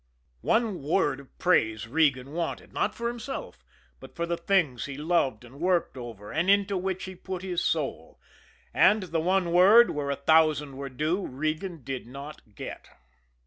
One 0.41 0.81
word 0.81 1.19
of 1.19 1.37
praise 1.37 1.87
Regan 1.87 2.31
wanted, 2.31 2.73
not 2.73 2.95
for 2.95 3.07
himself, 3.07 3.63
but 3.99 4.15
for 4.15 4.25
the 4.25 4.35
things 4.35 4.85
he 4.85 4.97
loved 4.97 5.45
and 5.45 5.59
worked 5.59 5.95
over 5.95 6.31
and 6.31 6.49
into 6.49 6.75
which 6.75 7.03
he 7.03 7.13
put 7.13 7.43
his 7.43 7.63
soul. 7.63 8.19
And 8.73 9.03
the 9.03 9.19
one 9.21 9.51
word, 9.51 9.91
where 9.91 10.09
a 10.09 10.15
thousand 10.15 10.75
were 10.77 10.89
due, 10.89 11.27
Regan 11.27 11.83
did 11.83 12.07
not 12.07 12.55
get. 12.55 12.89